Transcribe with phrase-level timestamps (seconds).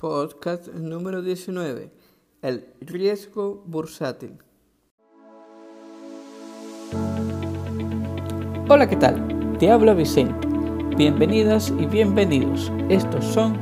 [0.00, 1.90] Podcast número 19.
[2.40, 4.38] El riesgo bursátil.
[8.66, 9.58] Hola, ¿qué tal?
[9.58, 10.48] Te habla Vicente.
[10.96, 12.72] Bienvenidas y bienvenidos.
[12.88, 13.58] Estos son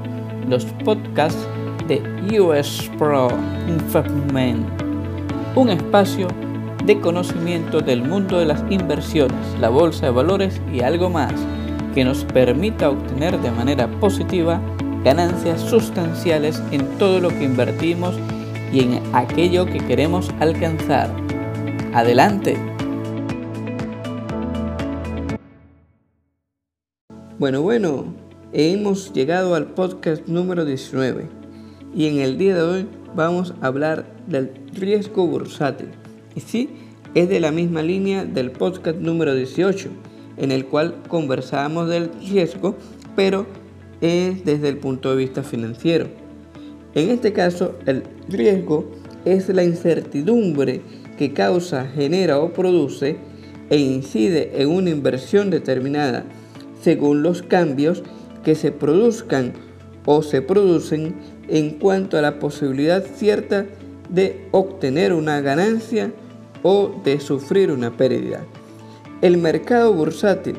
[0.48, 1.44] los podcasts
[1.88, 2.00] de
[2.40, 3.30] US Pro
[3.66, 4.64] Investment,
[5.56, 6.28] un espacio
[6.84, 11.34] de conocimiento del mundo de las inversiones, la bolsa de valores y algo más
[11.96, 14.60] que nos permita obtener de manera positiva
[15.04, 18.14] ganancias sustanciales en todo lo que invertimos
[18.72, 21.10] y en aquello que queremos alcanzar.
[21.94, 22.56] Adelante.
[27.38, 28.06] Bueno, bueno,
[28.52, 31.28] hemos llegado al podcast número 19
[31.94, 35.88] y en el día de hoy vamos a hablar del riesgo bursátil.
[36.34, 36.68] Y sí,
[37.14, 39.88] es de la misma línea del podcast número 18,
[40.36, 42.76] en el cual conversábamos del riesgo,
[43.16, 43.46] pero
[44.00, 46.06] es desde el punto de vista financiero.
[46.94, 48.90] En este caso, el riesgo
[49.24, 50.80] es la incertidumbre
[51.16, 53.16] que causa, genera o produce
[53.70, 56.24] e incide en una inversión determinada
[56.80, 58.02] según los cambios
[58.44, 59.52] que se produzcan
[60.06, 61.16] o se producen
[61.48, 63.66] en cuanto a la posibilidad cierta
[64.08, 66.12] de obtener una ganancia
[66.62, 68.44] o de sufrir una pérdida.
[69.20, 70.56] El mercado bursátil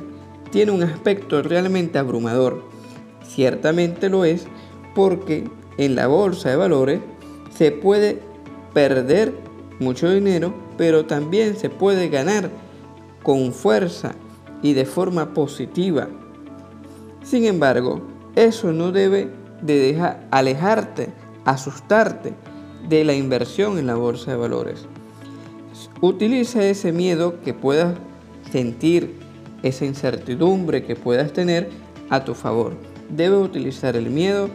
[0.52, 2.69] tiene un aspecto realmente abrumador
[3.40, 4.48] Ciertamente lo es
[4.94, 7.00] porque en la bolsa de valores
[7.56, 8.20] se puede
[8.74, 9.34] perder
[9.80, 12.50] mucho dinero, pero también se puede ganar
[13.24, 14.12] con fuerza
[14.62, 16.10] y de forma positiva.
[17.24, 18.02] Sin embargo,
[18.36, 19.30] eso no debe
[19.62, 21.08] de dejar alejarte,
[21.46, 22.34] asustarte
[22.90, 24.86] de la inversión en la bolsa de valores.
[26.02, 27.98] Utiliza ese miedo que puedas
[28.52, 29.16] sentir,
[29.64, 31.70] esa incertidumbre que puedas tener
[32.10, 34.50] a tu favor debes utilizar el miedo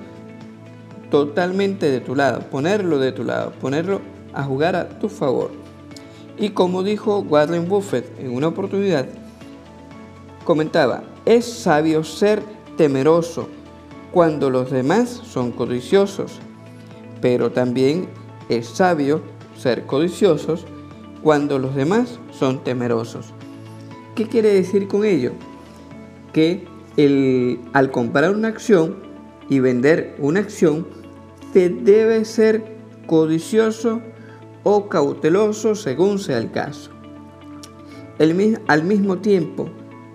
[1.11, 4.01] totalmente de tu lado, ponerlo de tu lado, ponerlo
[4.33, 5.51] a jugar a tu favor.
[6.39, 9.07] Y como dijo Warren Buffett en una oportunidad,
[10.45, 12.43] comentaba, es sabio ser
[12.77, 13.49] temeroso
[14.11, 16.41] cuando los demás son codiciosos,
[17.21, 18.09] pero también
[18.49, 19.23] es sabio
[19.57, 20.67] ser codiciosos
[21.23, 23.33] cuando los demás son temerosos.
[24.15, 25.33] ¿Qué quiere decir con ello?
[26.33, 26.67] Que
[26.97, 28.97] al comprar una acción
[29.49, 30.87] y vender una acción,
[31.53, 32.65] se debe ser
[33.07, 34.01] codicioso
[34.63, 36.91] o cauteloso según sea el caso.
[38.69, 39.69] Al mismo tiempo,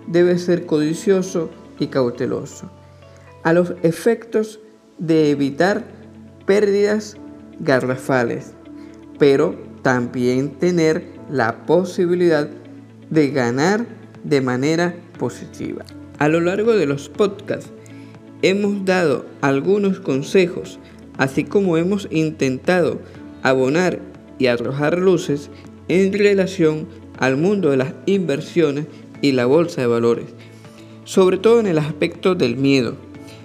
[0.06, 2.70] debe ser codicioso y cauteloso
[3.42, 4.60] a los efectos
[4.98, 5.84] de evitar
[6.46, 7.16] pérdidas
[7.58, 8.52] garrafales,
[9.18, 12.48] pero también tener la posibilidad
[13.08, 13.86] de ganar
[14.24, 15.84] de manera positiva.
[16.20, 17.70] A lo largo de los podcasts
[18.42, 20.78] hemos dado algunos consejos,
[21.16, 22.98] así como hemos intentado
[23.42, 24.00] abonar
[24.38, 25.48] y arrojar luces
[25.88, 26.86] en relación
[27.18, 28.84] al mundo de las inversiones
[29.22, 30.26] y la bolsa de valores,
[31.04, 32.96] sobre todo en el aspecto del miedo,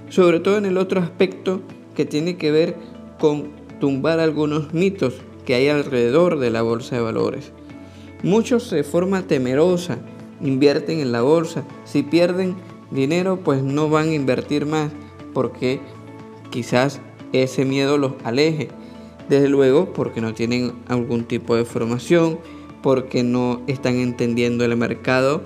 [0.10, 1.62] sobre todo en el otro aspecto
[1.96, 2.76] que tiene que ver
[3.20, 5.14] con tumbar algunos mitos
[5.46, 7.54] que hay alrededor de la bolsa de valores.
[8.22, 10.00] Muchos de forma temerosa
[10.42, 11.64] invierten en la bolsa.
[11.86, 12.56] Si pierden
[12.92, 14.92] dinero, pues no van a invertir más
[15.34, 15.80] porque
[16.50, 17.02] quizás
[17.34, 18.70] ese miedo los aleje.
[19.30, 22.38] Desde luego, porque no tienen algún tipo de formación,
[22.84, 25.42] porque no están entendiendo el mercado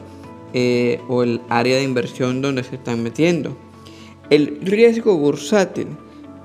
[0.54, 3.56] eh, o el área de inversión donde se están metiendo.
[4.30, 5.88] El riesgo bursátil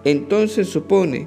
[0.05, 1.27] entonces supone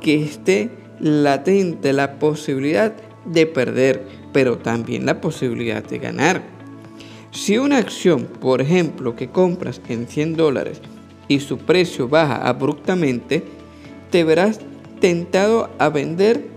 [0.00, 2.94] que esté latente la posibilidad
[3.24, 6.42] de perder, pero también la posibilidad de ganar.
[7.32, 10.80] Si una acción, por ejemplo, que compras en 100 dólares
[11.28, 13.44] y su precio baja abruptamente,
[14.10, 14.60] te verás
[15.00, 16.48] tentado a vender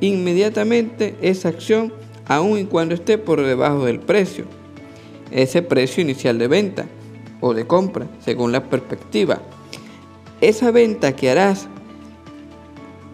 [0.00, 1.92] inmediatamente esa acción
[2.26, 4.44] aun y cuando esté por debajo del precio,
[5.30, 6.86] ese precio inicial de venta
[7.40, 9.42] o de compra, según la perspectiva.
[10.40, 11.68] Esa venta que harás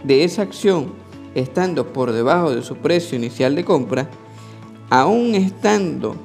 [0.05, 0.93] de esa acción
[1.35, 4.09] estando por debajo de su precio inicial de compra,
[4.91, 6.17] aún estando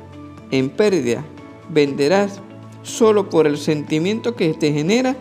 [0.51, 1.23] en pérdida,
[1.69, 2.39] venderás
[2.83, 5.15] solo por el sentimiento que te genera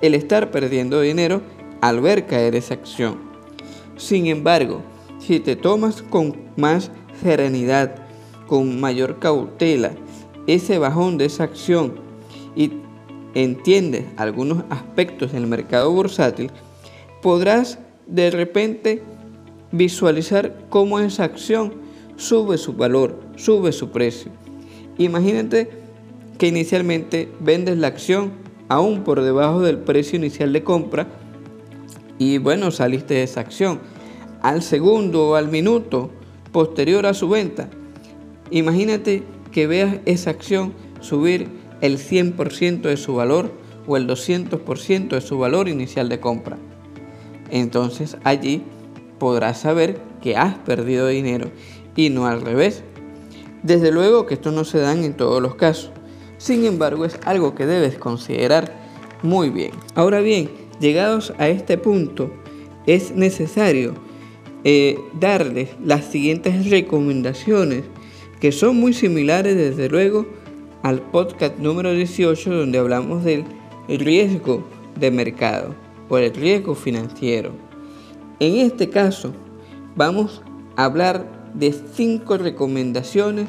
[0.00, 1.42] el estar perdiendo dinero
[1.80, 3.18] al ver caer esa acción.
[3.96, 4.82] Sin embargo,
[5.18, 6.90] si te tomas con más
[7.22, 7.96] serenidad,
[8.46, 9.92] con mayor cautela,
[10.46, 11.94] ese bajón de esa acción
[12.54, 12.72] y
[13.34, 16.50] entiendes algunos aspectos del mercado bursátil,
[17.22, 19.02] podrás de repente
[19.76, 21.74] visualizar cómo esa acción
[22.16, 24.30] sube su valor, sube su precio.
[24.98, 25.68] Imagínate
[26.38, 28.32] que inicialmente vendes la acción
[28.68, 31.08] aún por debajo del precio inicial de compra
[32.18, 33.80] y bueno, saliste de esa acción.
[34.42, 36.10] Al segundo o al minuto
[36.52, 37.68] posterior a su venta,
[38.52, 41.48] imagínate que veas esa acción subir
[41.80, 43.50] el 100% de su valor
[43.88, 46.58] o el 200% de su valor inicial de compra.
[47.50, 48.62] Entonces allí
[49.18, 51.50] podrás saber que has perdido dinero
[51.96, 52.82] y no al revés.
[53.62, 55.90] Desde luego que esto no se dan en todos los casos.
[56.38, 58.74] Sin embargo, es algo que debes considerar
[59.22, 59.70] muy bien.
[59.94, 60.50] Ahora bien,
[60.80, 62.30] llegados a este punto,
[62.86, 63.94] es necesario
[64.64, 67.84] eh, darles las siguientes recomendaciones
[68.40, 70.26] que son muy similares desde luego
[70.82, 73.44] al podcast número 18 donde hablamos del
[73.88, 74.62] riesgo
[75.00, 75.74] de mercado
[76.08, 77.52] o el riesgo financiero.
[78.40, 79.32] En este caso
[79.96, 80.42] vamos
[80.76, 83.48] a hablar de cinco recomendaciones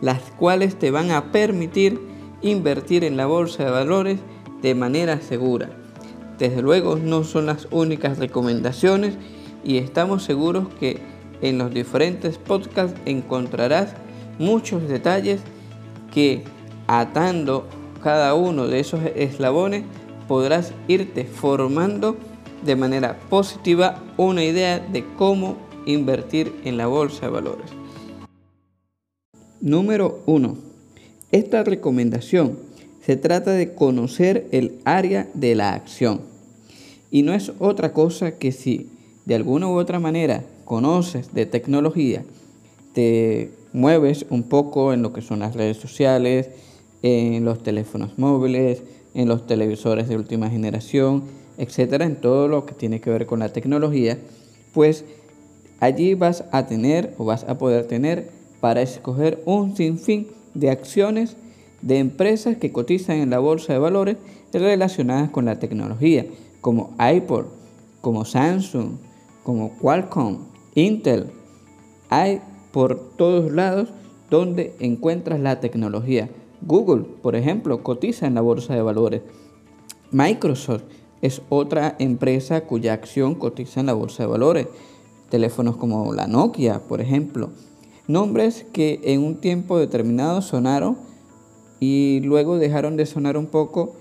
[0.00, 2.00] las cuales te van a permitir
[2.42, 4.20] invertir en la bolsa de valores
[4.60, 5.70] de manera segura.
[6.38, 9.16] Desde luego no son las únicas recomendaciones
[9.62, 11.00] y estamos seguros que
[11.42, 13.94] en los diferentes podcasts encontrarás
[14.38, 15.40] muchos detalles
[16.12, 16.42] que
[16.86, 17.66] atando
[18.02, 19.84] cada uno de esos eslabones
[20.28, 22.16] podrás irte formando
[22.64, 25.56] de manera positiva una idea de cómo
[25.86, 27.70] invertir en la bolsa de valores.
[29.60, 30.56] Número 1.
[31.32, 32.58] Esta recomendación
[33.04, 36.20] se trata de conocer el área de la acción.
[37.10, 38.90] Y no es otra cosa que si
[39.24, 42.24] de alguna u otra manera conoces de tecnología,
[42.92, 46.50] te mueves un poco en lo que son las redes sociales,
[47.02, 48.82] en los teléfonos móviles,
[49.14, 51.24] en los televisores de última generación,
[51.58, 54.18] etcétera, en todo lo que tiene que ver con la tecnología,
[54.72, 55.04] pues
[55.80, 58.30] allí vas a tener o vas a poder tener
[58.60, 61.36] para escoger un sinfín de acciones
[61.82, 64.16] de empresas que cotizan en la bolsa de valores
[64.52, 66.26] relacionadas con la tecnología,
[66.60, 67.44] como Apple,
[68.00, 68.92] como Samsung,
[69.42, 70.38] como Qualcomm,
[70.74, 71.26] Intel.
[72.08, 72.40] Hay
[72.72, 73.90] por todos lados
[74.30, 76.30] donde encuentras la tecnología.
[76.62, 79.22] Google, por ejemplo, cotiza en la bolsa de valores.
[80.10, 80.84] Microsoft
[81.24, 84.66] es otra empresa cuya acción cotiza en la bolsa de valores.
[85.30, 87.48] Teléfonos como la Nokia, por ejemplo.
[88.06, 90.98] Nombres que en un tiempo determinado sonaron
[91.80, 93.94] y luego dejaron de sonar un poco.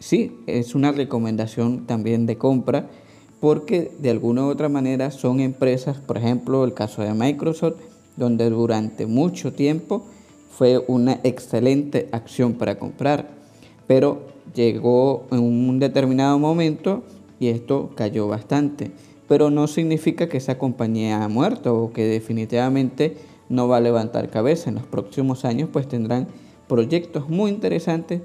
[0.00, 2.90] Sí, es una recomendación también de compra
[3.38, 7.76] porque de alguna u otra manera son empresas, por ejemplo, el caso de Microsoft,
[8.16, 10.06] donde durante mucho tiempo
[10.50, 13.28] fue una excelente acción para comprar,
[13.86, 17.02] pero llegó en un determinado momento
[17.40, 18.92] y esto cayó bastante.
[19.28, 23.16] Pero no significa que esa compañía ha muerto o que definitivamente
[23.48, 24.68] no va a levantar cabeza.
[24.68, 26.28] En los próximos años pues tendrán
[26.68, 28.22] proyectos muy interesantes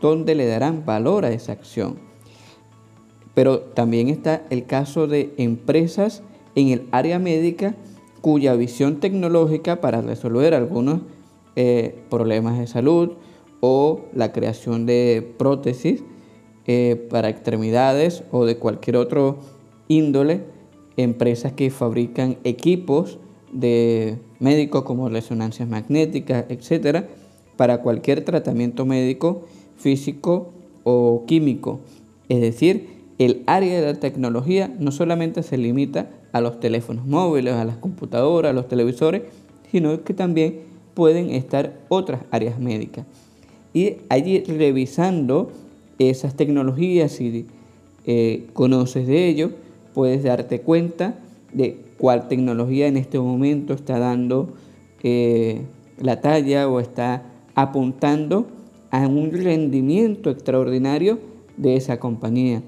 [0.00, 1.98] donde le darán valor a esa acción.
[3.34, 6.22] Pero también está el caso de empresas
[6.54, 7.76] en el área médica
[8.20, 11.00] cuya visión tecnológica para resolver algunos
[11.56, 13.12] eh, problemas de salud
[13.64, 16.02] o la creación de prótesis
[16.66, 19.38] eh, para extremidades o de cualquier otro
[19.86, 20.40] índole,
[20.96, 23.20] empresas que fabrican equipos
[23.52, 27.06] de médicos como resonancias magnéticas, etcétera,
[27.56, 29.44] para cualquier tratamiento médico,
[29.76, 31.78] físico o químico.
[32.28, 32.88] Es decir,
[33.18, 37.76] el área de la tecnología no solamente se limita a los teléfonos móviles, a las
[37.76, 39.22] computadoras, a los televisores,
[39.70, 40.62] sino que también
[40.94, 43.06] pueden estar otras áreas médicas.
[43.74, 45.50] Y allí revisando
[45.98, 47.46] esas tecnologías, si
[48.06, 49.50] eh, conoces de ello,
[49.94, 51.18] puedes darte cuenta
[51.52, 54.54] de cuál tecnología en este momento está dando
[55.02, 55.62] eh,
[55.98, 57.22] la talla o está
[57.54, 58.46] apuntando
[58.90, 61.18] a un rendimiento extraordinario
[61.56, 62.62] de esa compañía.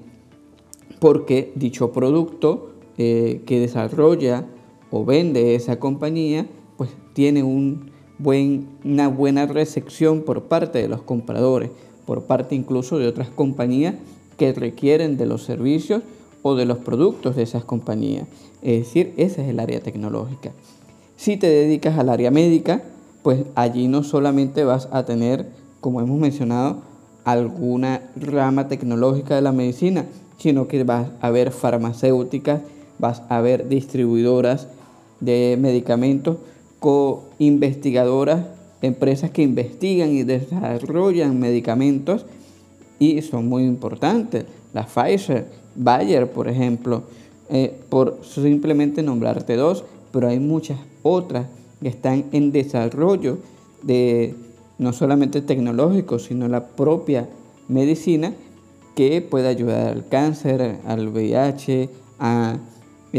[0.99, 4.45] Porque dicho producto eh, que desarrolla
[4.89, 6.47] o vende esa compañía,
[6.77, 7.91] pues tiene un,
[8.23, 11.69] una buena recepción por parte de los compradores,
[12.05, 13.95] por parte incluso de otras compañías
[14.37, 16.03] que requieren de los servicios
[16.41, 18.27] o de los productos de esas compañías.
[18.61, 20.51] Es decir, ese es el área tecnológica.
[21.17, 22.83] Si te dedicas al área médica,
[23.23, 25.47] pues allí no solamente vas a tener,
[25.81, 26.81] como hemos mencionado,
[27.23, 30.05] alguna rama tecnológica de la medicina,
[30.37, 32.61] sino que vas a ver farmacéuticas,
[32.99, 34.67] vas a ver distribuidoras
[35.19, 36.37] de medicamentos,
[36.79, 38.45] co-investigadoras,
[38.81, 42.25] empresas que investigan y desarrollan medicamentos
[42.99, 44.45] y son muy importantes.
[44.73, 47.03] La Pfizer, Bayer, por ejemplo,
[47.49, 51.47] eh, por simplemente nombrarte dos, pero hay muchas otras
[51.81, 53.37] que están en desarrollo
[53.83, 54.35] de
[54.77, 57.29] no solamente tecnológico, sino la propia
[57.67, 58.33] medicina
[58.95, 61.89] que puede ayudar al cáncer, al VIH,
[62.19, 62.57] a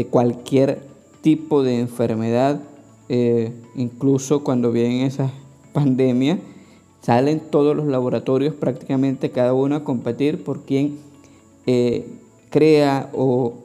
[0.09, 0.81] cualquier
[1.21, 2.59] tipo de enfermedad,
[3.09, 5.31] eh, incluso cuando vienen esas
[5.73, 6.39] pandemias,
[7.01, 10.97] salen todos los laboratorios prácticamente cada uno a competir por quien
[11.65, 12.05] eh,
[12.49, 13.55] crea o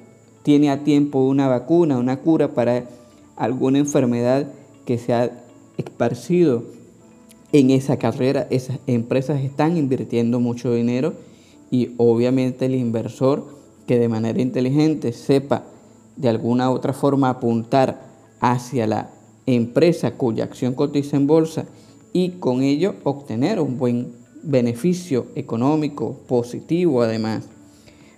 [0.43, 2.85] tiene a tiempo una vacuna, una cura para
[3.37, 4.53] alguna enfermedad
[4.85, 5.31] que se ha
[5.77, 6.65] esparcido
[7.53, 8.47] en esa carrera.
[8.51, 11.15] Esas empresas están invirtiendo mucho dinero
[11.71, 13.47] y obviamente el inversor
[13.87, 15.65] que de manera inteligente sepa
[16.17, 19.11] de alguna u otra forma apuntar hacia la
[19.47, 21.67] empresa cuya acción cotiza en bolsa
[22.13, 27.45] y con ello obtener un buen beneficio económico positivo además.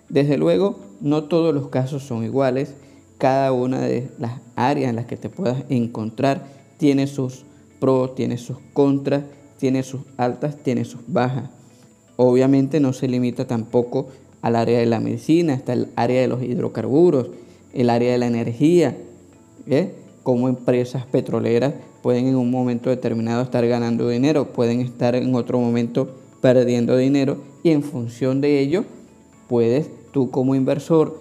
[0.08, 2.74] Desde luego, no todos los casos son iguales,
[3.18, 6.46] cada una de las áreas en las que te puedas encontrar
[6.78, 7.44] tiene sus
[7.80, 9.24] pros, tiene sus contras,
[9.58, 11.50] tiene sus altas, tiene sus bajas.
[12.16, 14.08] Obviamente no se limita tampoco
[14.42, 17.28] al área de la medicina, está el área de los hidrocarburos,
[17.72, 18.96] el área de la energía,
[19.66, 19.94] ¿eh?
[20.24, 25.60] Como empresas petroleras pueden en un momento determinado estar ganando dinero, pueden estar en otro
[25.60, 26.08] momento
[26.40, 28.84] perdiendo dinero y en función de ello
[29.48, 31.20] puedes tú como inversor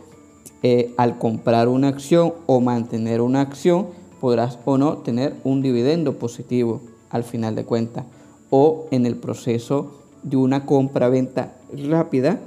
[0.63, 3.87] eh, al comprar una acción o mantener una acción
[4.19, 8.05] podrás o no tener un dividendo positivo al final de cuentas
[8.49, 11.55] o en el proceso de una compra-venta
[11.89, 12.39] rápida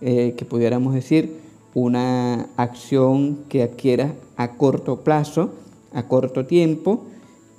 [0.00, 1.40] eh, que pudiéramos decir
[1.74, 5.50] una acción que adquieras a corto plazo,
[5.94, 7.04] a corto tiempo,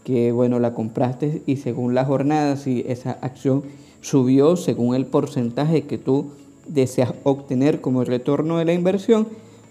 [0.03, 3.63] que bueno, la compraste y según la jornada, si esa acción
[4.01, 6.27] subió según el porcentaje que tú
[6.67, 9.27] deseas obtener como retorno de la inversión,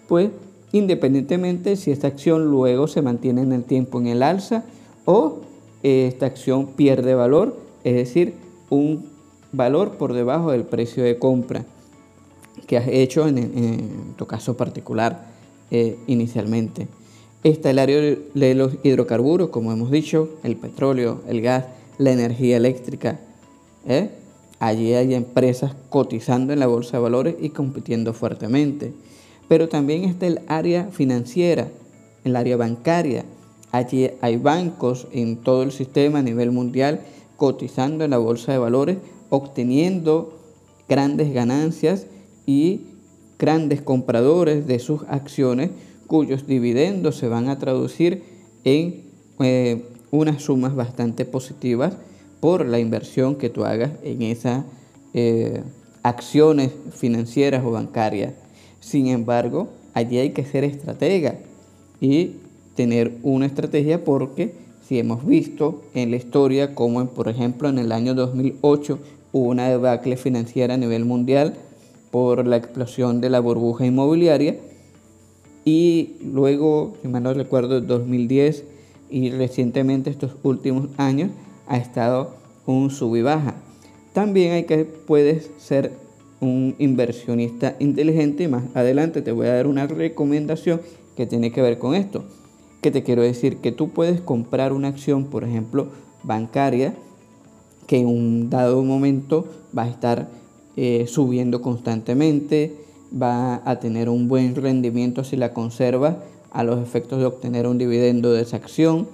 [0.09, 0.31] pues
[0.73, 4.65] independientemente si esta acción luego se mantiene en el tiempo en el alza
[5.05, 5.41] o
[5.85, 8.35] esta acción pierde valor, es decir,
[8.71, 9.07] un
[9.53, 11.65] valor por debajo del precio de compra
[12.67, 15.27] que has hecho en, tu caso particular
[15.71, 16.89] eh, inicialmente.
[17.45, 21.67] Está el área de los hidrocarburos, como hemos dicho, el petróleo, el gas,
[21.99, 23.21] la energía eléctrica.
[23.87, 24.09] ¿eh?
[24.61, 28.95] Allí hay empresas cotizando en la bolsa de valores y compitiendo fuertemente.
[29.47, 31.69] Pero también está el área financiera,
[32.25, 33.27] el área bancaria.
[33.73, 37.03] Allí hay bancos en todo el sistema a nivel mundial
[37.37, 38.97] cotizando en la bolsa de valores,
[39.29, 40.39] obteniendo
[40.89, 42.07] grandes ganancias
[42.47, 42.87] y
[43.39, 45.73] grandes compradores de sus acciones
[46.15, 48.23] cuyos dividendos se van a traducir
[48.63, 49.03] en
[49.41, 51.97] eh, unas sumas bastante positivas
[52.39, 54.65] por la inversión que tú hagas en esas
[55.13, 55.65] eh,
[56.05, 58.33] acciones financieras o bancarias.
[58.79, 61.41] Sin embargo, allí hay que ser estratega
[62.01, 62.37] y
[62.77, 64.55] tener una estrategia porque
[64.87, 69.01] si hemos visto en la historia como por ejemplo en el año 2008
[69.33, 71.55] hubo una debacle financiera a nivel mundial
[72.13, 74.59] por la explosión de la burbuja inmobiliaria
[75.65, 78.65] y luego, si mal no recuerdo, 2010
[79.11, 81.31] y recientemente estos últimos años
[81.67, 82.35] ha estado
[82.67, 83.55] un sub y baja.
[84.13, 85.93] También hay que puedes ser
[86.41, 90.81] un inversionista inteligente y más adelante te voy a dar una recomendación
[91.17, 92.25] que tiene que ver con esto.
[92.81, 95.89] Que te quiero decir que tú puedes comprar una acción, por ejemplo,
[96.23, 96.95] bancaria,
[97.87, 100.29] que en un dado momento va a estar
[100.77, 106.19] eh, subiendo constantemente, va a tener un buen rendimiento si la conserva
[106.51, 109.09] a los efectos de obtener un dividendo de esa acción.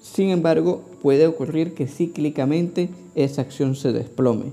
[0.00, 4.46] Sin embargo, puede ocurrir que cíclicamente esa acción se desplome.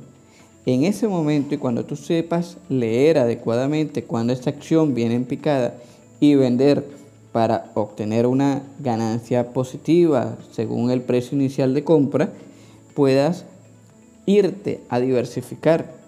[0.65, 5.75] En ese momento y cuando tú sepas leer adecuadamente cuando esta acción viene en picada
[6.20, 6.86] y vender
[7.32, 12.32] para obtener una ganancia positiva según el precio inicial de compra,
[12.94, 13.46] puedas
[14.25, 15.99] irte a diversificar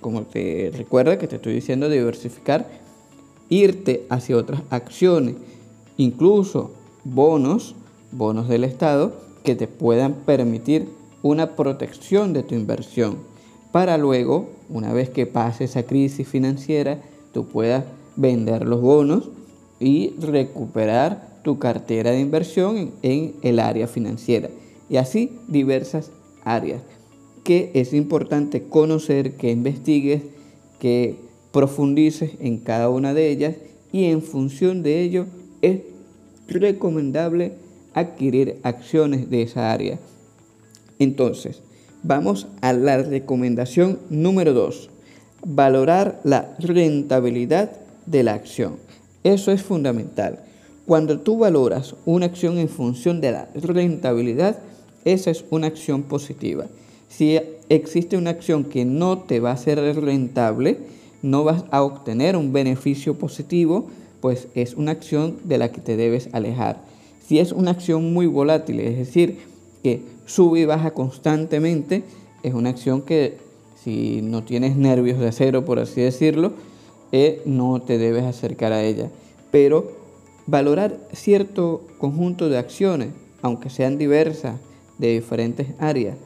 [0.00, 2.66] como te recuerda que te estoy diciendo diversificar,
[3.48, 5.36] irte hacia otras acciones,
[5.96, 6.72] incluso
[7.04, 7.74] bonos,
[8.12, 9.12] bonos del Estado,
[9.44, 10.88] que te puedan permitir
[11.22, 13.18] una protección de tu inversión,
[13.72, 17.00] para luego, una vez que pase esa crisis financiera,
[17.32, 17.84] tú puedas
[18.16, 19.28] vender los bonos
[19.78, 24.48] y recuperar tu cartera de inversión en, en el área financiera.
[24.88, 26.10] Y así diversas
[26.44, 26.80] áreas
[27.46, 30.22] que es importante conocer, que investigues,
[30.80, 31.14] que
[31.52, 33.54] profundices en cada una de ellas
[33.92, 35.26] y en función de ello
[35.62, 35.82] es
[36.48, 37.52] recomendable
[37.94, 40.00] adquirir acciones de esa área.
[40.98, 41.62] Entonces,
[42.02, 44.90] vamos a la recomendación número 2.
[45.46, 47.70] Valorar la rentabilidad
[48.06, 48.74] de la acción.
[49.22, 50.40] Eso es fundamental.
[50.84, 54.58] Cuando tú valoras una acción en función de la rentabilidad,
[55.04, 56.66] esa es una acción positiva.
[57.08, 60.78] Si existe una acción que no te va a ser rentable,
[61.22, 63.86] no vas a obtener un beneficio positivo,
[64.20, 66.82] pues es una acción de la que te debes alejar.
[67.26, 69.38] Si es una acción muy volátil, es decir,
[69.82, 72.04] que sube y baja constantemente,
[72.42, 73.38] es una acción que
[73.82, 76.52] si no tienes nervios de acero, por así decirlo,
[77.12, 79.10] eh, no te debes acercar a ella.
[79.50, 79.92] Pero
[80.46, 83.08] valorar cierto conjunto de acciones,
[83.42, 84.58] aunque sean diversas,
[84.98, 86.16] de diferentes áreas,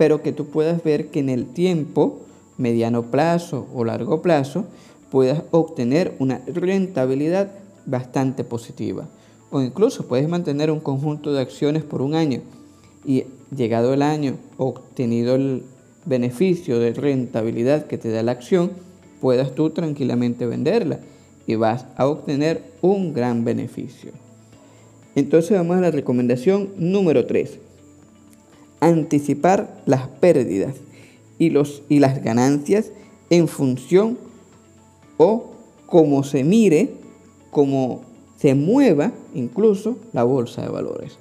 [0.00, 2.20] pero que tú puedas ver que en el tiempo,
[2.56, 4.64] mediano plazo o largo plazo,
[5.10, 7.52] puedas obtener una rentabilidad
[7.84, 9.10] bastante positiva.
[9.50, 12.40] O incluso puedes mantener un conjunto de acciones por un año
[13.04, 15.64] y llegado el año, obtenido el
[16.06, 18.70] beneficio de rentabilidad que te da la acción,
[19.20, 21.00] puedas tú tranquilamente venderla
[21.46, 24.12] y vas a obtener un gran beneficio.
[25.14, 27.68] Entonces vamos a la recomendación número 3.
[28.80, 30.74] Anticipar las pérdidas
[31.38, 32.92] y, los, y las ganancias
[33.30, 34.18] en función
[35.16, 35.52] o
[35.86, 36.94] cómo se mire,
[37.50, 38.02] cómo
[38.38, 41.18] se mueva incluso la bolsa de valores.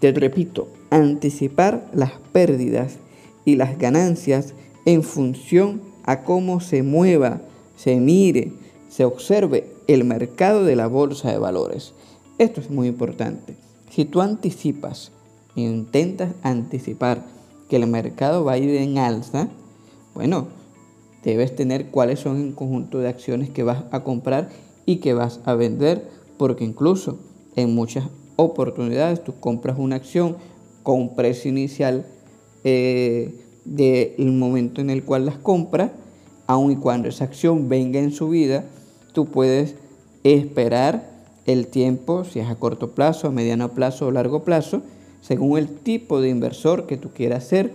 [0.00, 2.96] Te repito, anticipar las pérdidas
[3.44, 4.54] y las ganancias
[4.84, 7.40] en función a cómo se mueva,
[7.76, 8.52] se mire,
[8.88, 11.94] se observe el mercado de la bolsa de valores.
[12.38, 13.54] Esto es muy importante.
[13.90, 15.12] Si tú anticipas,
[15.54, 17.24] intentas anticipar
[17.68, 19.48] que el mercado va a ir en alza,
[20.14, 20.48] bueno,
[21.22, 24.50] debes tener cuáles son el conjunto de acciones que vas a comprar
[24.86, 27.18] y que vas a vender, porque incluso
[27.56, 28.04] en muchas
[28.36, 30.36] oportunidades tú compras una acción
[30.82, 32.06] con un precio inicial
[32.64, 35.92] eh, del momento en el cual las compras,
[36.46, 38.64] aun y cuando esa acción venga en su vida,
[39.12, 39.76] tú puedes
[40.24, 41.10] esperar
[41.46, 44.82] el tiempo, si es a corto plazo, a mediano plazo o largo plazo,
[45.22, 47.72] según el tipo de inversor que tú quieras ser,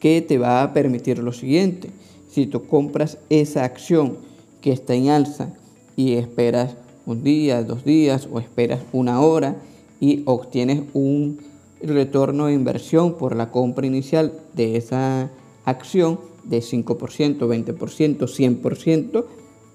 [0.00, 1.88] que te va a permitir lo siguiente.
[2.28, 4.18] Si tú compras esa acción
[4.60, 5.54] que está en alza
[5.96, 6.76] y esperas
[7.06, 9.56] un día, dos días o esperas una hora
[10.00, 11.38] y obtienes un
[11.80, 15.30] retorno de inversión por la compra inicial de esa
[15.64, 19.24] acción de 5%, 20%, 100%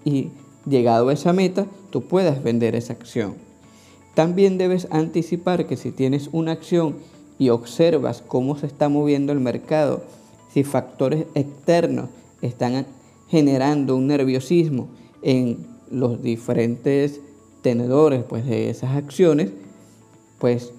[0.06, 0.30] y
[0.68, 3.49] llegado a esa meta, tú puedas vender esa acción.
[4.20, 6.98] También debes anticipar que si tienes una acción
[7.38, 10.04] y observas cómo se está moviendo el mercado,
[10.54, 12.10] si factores externos
[12.42, 12.86] están
[13.30, 14.90] generando un nerviosismo
[15.22, 17.22] en los diferentes
[17.62, 19.52] tenedores pues, de esas acciones,
[20.38, 20.74] pues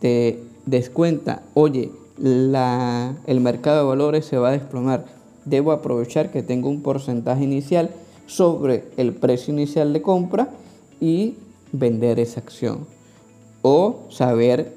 [0.00, 5.04] te des cuenta, oye, el mercado de valores se va a desplomar,
[5.44, 7.90] debo aprovechar que tengo un porcentaje inicial
[8.24, 10.48] sobre el precio inicial de compra
[11.02, 11.34] y
[11.72, 12.86] vender esa acción.
[13.62, 14.74] O saber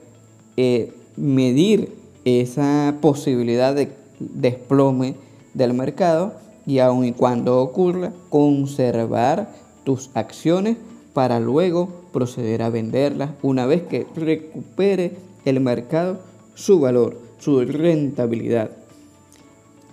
[0.57, 5.15] eh, medir esa posibilidad de desplome
[5.53, 6.33] del mercado
[6.65, 9.53] y aun y cuando ocurra, conservar
[9.83, 10.77] tus acciones
[11.13, 15.13] para luego proceder a venderlas una vez que recupere
[15.45, 16.19] el mercado
[16.55, 18.71] su valor, su rentabilidad.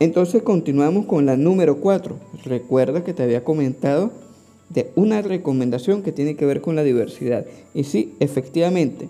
[0.00, 2.16] Entonces continuamos con la número 4.
[2.44, 4.10] Recuerda que te había comentado
[4.72, 7.46] de una recomendación que tiene que ver con la diversidad.
[7.74, 9.08] Y sí, efectivamente,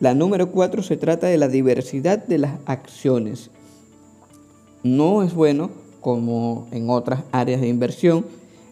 [0.00, 3.50] la número 4 se trata de la diversidad de las acciones.
[4.82, 8.24] No es bueno, como en otras áreas de inversión,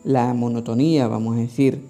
[0.05, 1.81] la monotonía, vamos a decir,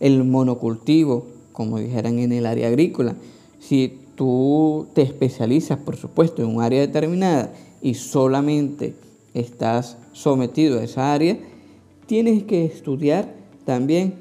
[0.00, 3.16] el monocultivo, como dijeran en el área agrícola.
[3.60, 8.94] Si tú te especializas, por supuesto, en un área determinada y solamente
[9.34, 11.38] estás sometido a esa área,
[12.06, 13.34] tienes que estudiar
[13.66, 14.14] también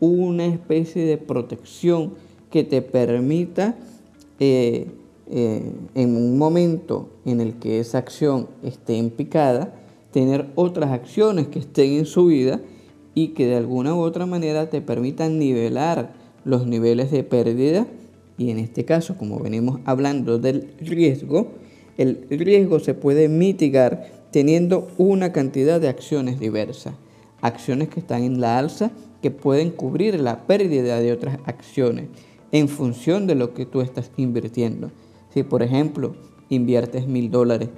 [0.00, 2.14] una especie de protección
[2.50, 3.76] que te permita
[4.40, 4.86] eh,
[5.30, 5.62] eh,
[5.94, 9.74] en un momento en el que esa acción esté en picada,
[10.12, 12.60] tener otras acciones que estén en subida
[13.14, 17.86] y que de alguna u otra manera te permitan nivelar los niveles de pérdida
[18.38, 21.48] y en este caso, como venimos hablando del riesgo,
[21.98, 26.94] el riesgo se puede mitigar teniendo una cantidad de acciones diversas.
[27.42, 32.06] Acciones que están en la alza que pueden cubrir la pérdida de otras acciones
[32.52, 34.90] en función de lo que tú estás invirtiendo.
[35.34, 36.16] Si por ejemplo
[36.48, 37.68] inviertes mil dólares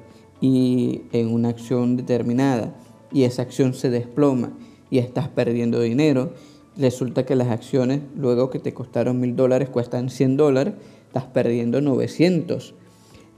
[0.40, 2.76] y en una acción determinada
[3.12, 4.52] y esa acción se desploma
[4.88, 6.32] y estás perdiendo dinero,
[6.76, 10.74] resulta que las acciones luego que te costaron mil dólares cuestan 100 dólares,
[11.08, 12.74] estás perdiendo 900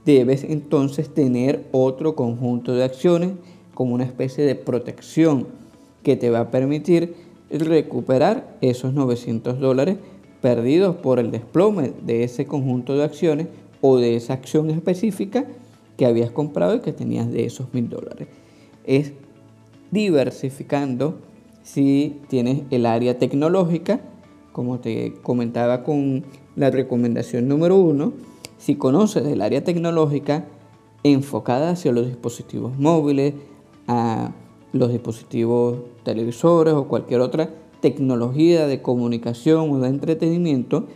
[0.07, 3.31] debes entonces tener otro conjunto de acciones
[3.73, 5.47] como una especie de protección
[6.07, 7.15] que te va a permitir
[7.49, 9.97] recuperar esos 900 dólares
[10.41, 13.47] perdidos por el desplome de ese conjunto de acciones
[13.81, 15.43] o de esa acción específica
[15.97, 18.29] que habías comprado y que tenías de esos mil dólares.
[18.85, 19.11] Es
[19.91, 21.17] diversificando
[21.61, 23.99] si tienes el área tecnológica,
[24.53, 26.23] como te comentaba con
[26.55, 28.13] la recomendación número uno,
[28.57, 30.45] si conoces el área tecnológica
[31.03, 33.33] enfocada hacia los dispositivos móviles,
[33.89, 34.31] a
[34.71, 37.49] los dispositivos televisores o cualquier otra
[37.81, 40.87] tecnología de comunicación o de entretenimiento,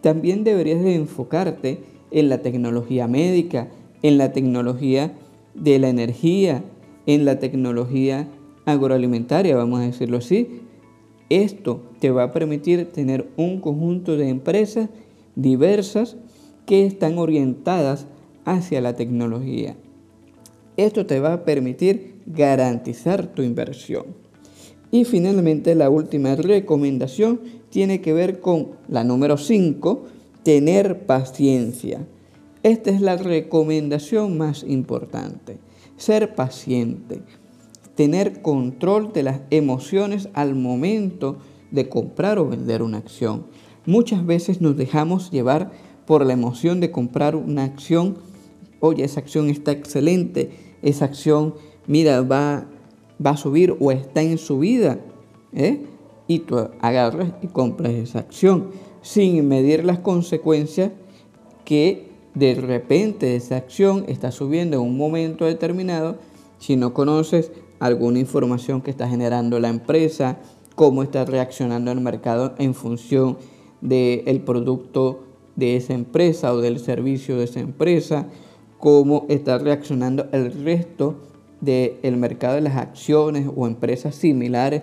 [0.00, 3.68] también deberías de enfocarte en la tecnología médica,
[4.02, 5.14] en la tecnología
[5.54, 6.64] de la energía,
[7.06, 8.28] en la tecnología
[8.64, 10.62] agroalimentaria, vamos a decirlo así.
[11.30, 14.88] Esto te va a permitir tener un conjunto de empresas
[15.36, 16.16] diversas
[16.66, 18.08] que están orientadas
[18.44, 19.76] hacia la tecnología.
[20.76, 24.25] Esto te va a permitir garantizar tu inversión.
[24.96, 30.04] Y finalmente la última recomendación tiene que ver con la número 5,
[30.42, 32.06] tener paciencia.
[32.62, 35.58] Esta es la recomendación más importante.
[35.98, 37.20] Ser paciente.
[37.94, 41.36] Tener control de las emociones al momento
[41.70, 43.44] de comprar o vender una acción.
[43.84, 45.72] Muchas veces nos dejamos llevar
[46.06, 48.16] por la emoción de comprar una acción.
[48.80, 50.52] Oye, esa acción está excelente.
[50.80, 51.54] Esa acción,
[51.86, 52.66] mira, va
[53.24, 54.98] va a subir o está en subida.
[55.52, 55.80] ¿eh?
[56.28, 58.70] Y tú agarras y compras esa acción
[59.02, 60.90] sin medir las consecuencias
[61.64, 66.16] que de repente esa acción está subiendo en un momento determinado
[66.58, 70.38] si no conoces alguna información que está generando la empresa,
[70.74, 73.38] cómo está reaccionando el mercado en función
[73.80, 75.20] del producto
[75.54, 78.26] de esa empresa o del servicio de esa empresa,
[78.78, 81.16] cómo está reaccionando el resto
[81.60, 84.82] del mercado de las acciones o empresas similares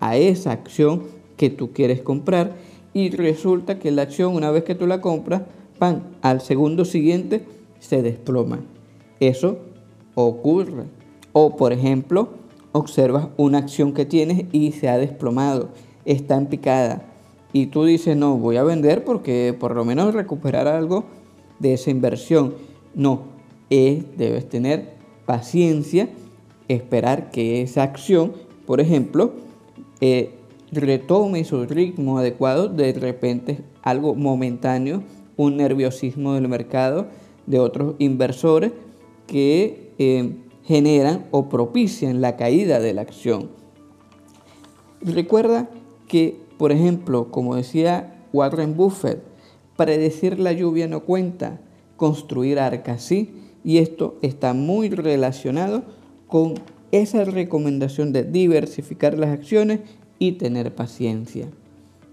[0.00, 1.02] a esa acción
[1.36, 2.52] que tú quieres comprar
[2.94, 5.42] y resulta que la acción una vez que tú la compras,
[5.78, 7.44] pan, al segundo siguiente
[7.80, 8.60] se desploma.
[9.20, 9.58] Eso
[10.14, 10.84] ocurre.
[11.32, 12.28] O por ejemplo,
[12.72, 15.70] observas una acción que tienes y se ha desplomado,
[16.04, 17.12] está en picada
[17.52, 21.04] y tú dices, no, voy a vender porque por lo menos recuperar algo
[21.58, 22.54] de esa inversión.
[22.94, 23.22] No,
[23.68, 24.94] es, debes tener
[25.26, 26.08] paciencia,
[26.68, 28.32] esperar que esa acción,
[28.66, 29.32] por ejemplo,
[30.00, 30.30] eh,
[30.70, 35.02] retome su ritmo adecuado, de repente algo momentáneo,
[35.36, 37.06] un nerviosismo del mercado
[37.46, 38.72] de otros inversores
[39.26, 43.50] que eh, generan o propician la caída de la acción.
[45.00, 45.68] Recuerda
[46.06, 49.22] que, por ejemplo, como decía Warren Buffett,
[49.76, 51.60] predecir la lluvia no cuenta,
[51.96, 55.82] construir arcas sí, y esto está muy relacionado
[56.26, 56.54] con
[56.90, 59.80] esa recomendación de diversificar las acciones
[60.18, 61.48] y tener paciencia.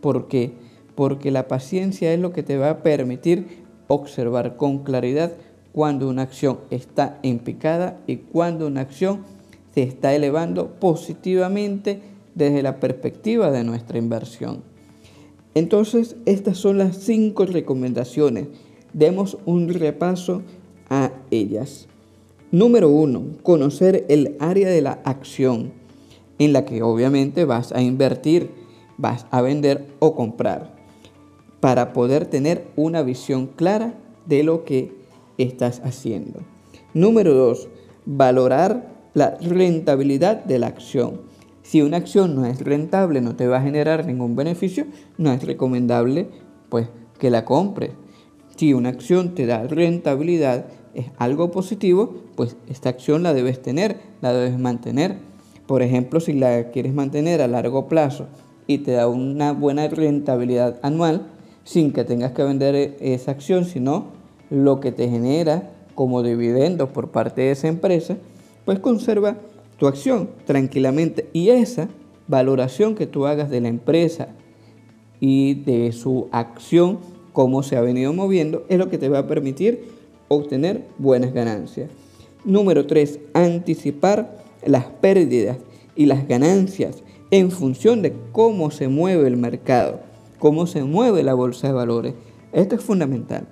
[0.01, 0.53] ¿Por qué?
[0.95, 5.33] Porque la paciencia es lo que te va a permitir observar con claridad
[5.71, 9.23] cuando una acción está en picada y cuando una acción
[9.73, 12.01] se está elevando positivamente
[12.35, 14.63] desde la perspectiva de nuestra inversión.
[15.55, 18.47] Entonces, estas son las cinco recomendaciones.
[18.93, 20.41] Demos un repaso
[21.31, 21.87] ellas.
[22.51, 25.71] Número uno, conocer el área de la acción
[26.39, 28.49] en la que obviamente vas a invertir,
[28.97, 30.75] vas a vender o comprar
[31.59, 33.93] para poder tener una visión clara
[34.25, 34.93] de lo que
[35.37, 36.39] estás haciendo.
[36.93, 37.67] Número dos,
[38.05, 41.21] valorar la rentabilidad de la acción.
[41.61, 44.87] Si una acción no es rentable, no te va a generar ningún beneficio,
[45.17, 46.29] no es recomendable
[46.69, 46.87] pues
[47.19, 47.91] que la compres.
[48.55, 53.97] Si una acción te da rentabilidad, es algo positivo, pues esta acción la debes tener,
[54.21, 55.17] la debes mantener.
[55.67, 58.27] Por ejemplo, si la quieres mantener a largo plazo
[58.67, 61.27] y te da una buena rentabilidad anual,
[61.63, 64.07] sin que tengas que vender e-, esa acción, sino
[64.49, 68.17] lo que te genera como dividendos por parte de esa empresa,
[68.65, 69.37] pues conserva
[69.77, 71.29] tu acción tranquilamente.
[71.33, 71.89] Y esa
[72.27, 74.29] valoración que tú hagas de la empresa
[75.19, 76.99] y de su acción,
[77.33, 79.98] cómo se ha venido moviendo, es lo que te va a permitir
[80.29, 81.91] obtener buenas ganancias.
[82.45, 83.19] Número 3.
[83.33, 85.57] Anticipar las pérdidas
[85.95, 89.99] y las ganancias en función de cómo se mueve el mercado,
[90.39, 92.13] cómo se mueve la bolsa de valores.
[92.53, 93.47] Esto es fundamental.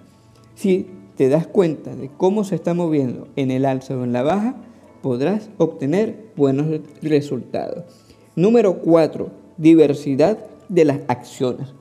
[0.55, 4.23] Si te das cuenta de cómo se está moviendo en el alza o en la
[4.23, 4.55] baja,
[5.01, 7.83] podrás obtener buenos resultados.
[8.35, 9.29] Número 4.
[9.57, 10.37] Diversidad
[10.69, 11.73] de las acciones.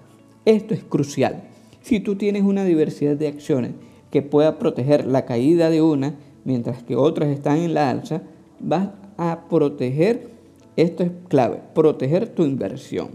[0.45, 1.45] Esto es crucial.
[1.83, 3.73] Si tú tienes una diversidad de acciones
[4.17, 6.15] que pueda proteger la caída de una,
[6.47, 8.23] mientras que otras están en la alza,
[8.61, 10.31] vas a proteger,
[10.75, 13.11] esto es clave, proteger tu inversión.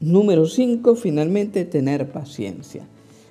[0.00, 2.82] Número 5, finalmente, tener paciencia.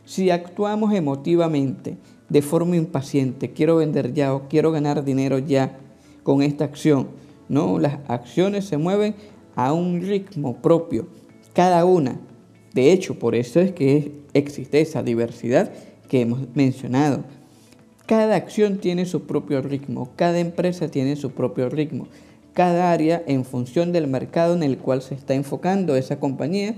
[0.05, 1.97] Si actuamos emotivamente,
[2.29, 5.77] de forma impaciente, quiero vender ya o quiero ganar dinero ya
[6.23, 7.07] con esta acción,
[7.49, 9.13] no, las acciones se mueven
[9.57, 11.09] a un ritmo propio,
[11.51, 12.17] cada una.
[12.73, 15.73] De hecho, por eso es que existe esa diversidad
[16.07, 17.23] que hemos mencionado.
[18.05, 22.07] Cada acción tiene su propio ritmo, cada empresa tiene su propio ritmo,
[22.53, 26.75] cada área en función del mercado en el cual se está enfocando esa compañía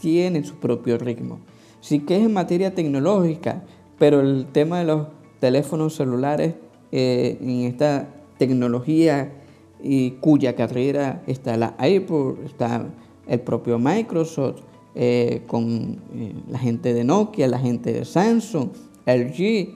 [0.00, 1.40] tiene su propio ritmo.
[1.80, 3.62] Sí que es en materia tecnológica,
[3.98, 5.06] pero el tema de los
[5.40, 6.54] teléfonos celulares
[6.92, 8.08] eh, en esta
[8.38, 9.32] tecnología
[9.82, 12.86] y cuya carrera está la Apple, está
[13.26, 14.60] el propio Microsoft,
[14.98, 18.70] eh, con eh, la gente de Nokia, la gente de Samsung,
[19.04, 19.74] LG,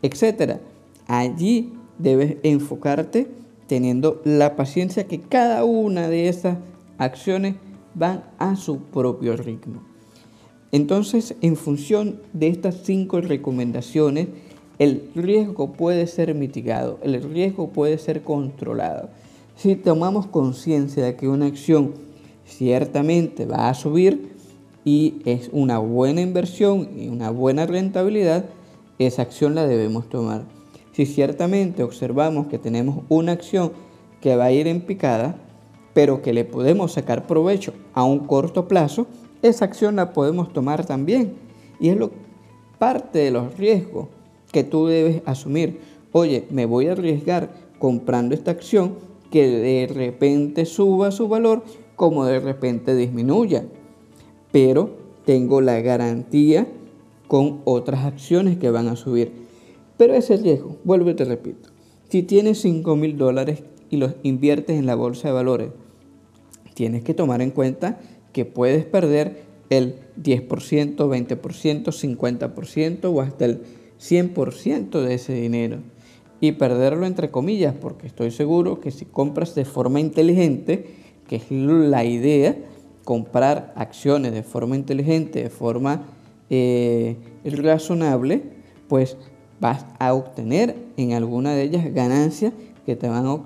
[0.00, 0.60] etc.
[1.06, 3.28] Allí debes enfocarte
[3.66, 6.56] teniendo la paciencia que cada una de esas
[6.96, 7.56] acciones
[7.94, 9.82] van a su propio ritmo.
[10.72, 14.28] Entonces, en función de estas cinco recomendaciones,
[14.78, 19.10] el riesgo puede ser mitigado, el riesgo puede ser controlado.
[19.54, 21.92] Si tomamos conciencia de que una acción
[22.46, 24.31] ciertamente va a subir
[24.84, 28.46] y es una buena inversión y una buena rentabilidad,
[28.98, 30.44] esa acción la debemos tomar.
[30.92, 33.72] Si ciertamente observamos que tenemos una acción
[34.20, 35.36] que va a ir en picada,
[35.94, 39.06] pero que le podemos sacar provecho a un corto plazo,
[39.42, 41.34] esa acción la podemos tomar también.
[41.80, 42.10] Y es lo,
[42.78, 44.08] parte de los riesgos
[44.50, 45.80] que tú debes asumir.
[46.12, 48.94] Oye, me voy a arriesgar comprando esta acción
[49.30, 51.62] que de repente suba su valor
[51.96, 53.64] como de repente disminuya.
[54.52, 54.90] Pero
[55.24, 56.68] tengo la garantía
[57.26, 59.32] con otras acciones que van a subir.
[59.96, 61.70] Pero ese riesgo, vuelvo y te repito,
[62.08, 65.70] si tienes 5 mil dólares y los inviertes en la bolsa de valores,
[66.74, 68.00] tienes que tomar en cuenta
[68.32, 73.62] que puedes perder el 10%, 20%, 50% o hasta el
[73.98, 75.78] 100% de ese dinero.
[76.40, 80.86] Y perderlo entre comillas, porque estoy seguro que si compras de forma inteligente,
[81.28, 82.56] que es la idea,
[83.04, 86.02] comprar acciones de forma inteligente, de forma
[86.50, 88.42] eh, razonable,
[88.88, 89.16] pues
[89.60, 92.52] vas a obtener en alguna de ellas ganancias
[92.84, 93.38] que te van a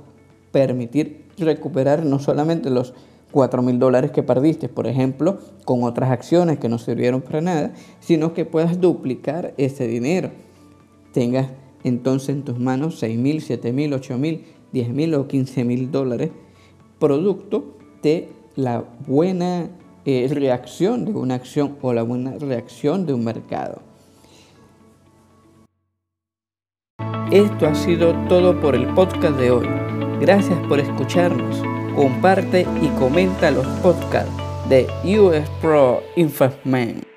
[0.50, 2.94] permitir recuperar no solamente los
[3.32, 7.74] 4 mil dólares que perdiste, por ejemplo, con otras acciones que no sirvieron para nada,
[8.00, 10.30] sino que puedas duplicar ese dinero.
[11.12, 11.48] Tengas
[11.84, 15.90] entonces en tus manos 6 mil, 7 mil, 8 mil, 10 mil o 15 mil
[15.90, 16.30] dólares,
[16.98, 19.68] producto de la buena
[20.04, 23.80] eh, reacción de una acción o la buena reacción de un mercado.
[27.30, 29.66] Esto ha sido todo por el podcast de hoy.
[30.20, 31.62] Gracias por escucharnos
[31.96, 34.30] comparte y comenta los podcasts
[34.68, 34.86] de
[35.18, 37.15] US Pro Investment.